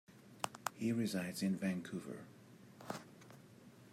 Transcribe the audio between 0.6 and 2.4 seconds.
He resides in Vancouver.